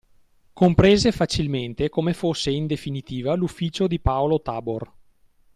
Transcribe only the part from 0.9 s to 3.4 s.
facilmente come fosse in definitiva